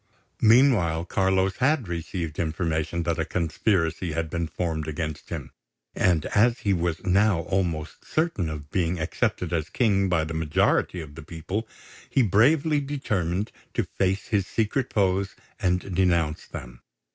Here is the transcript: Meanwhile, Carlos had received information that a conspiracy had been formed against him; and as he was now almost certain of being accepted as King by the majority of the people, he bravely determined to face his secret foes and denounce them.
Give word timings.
Meanwhile, 0.41 1.05
Carlos 1.05 1.57
had 1.57 1.87
received 1.87 2.39
information 2.39 3.03
that 3.03 3.19
a 3.19 3.23
conspiracy 3.25 4.13
had 4.13 4.31
been 4.31 4.47
formed 4.47 4.87
against 4.87 5.29
him; 5.29 5.51
and 5.93 6.25
as 6.25 6.61
he 6.61 6.73
was 6.73 7.03
now 7.05 7.41
almost 7.41 8.03
certain 8.03 8.49
of 8.49 8.71
being 8.71 8.99
accepted 8.99 9.53
as 9.53 9.69
King 9.69 10.09
by 10.09 10.23
the 10.23 10.33
majority 10.33 11.01
of 11.01 11.13
the 11.13 11.21
people, 11.21 11.67
he 12.09 12.23
bravely 12.23 12.79
determined 12.79 13.51
to 13.75 13.83
face 13.83 14.29
his 14.29 14.47
secret 14.47 14.91
foes 14.91 15.35
and 15.59 15.93
denounce 15.93 16.47
them. 16.47 16.81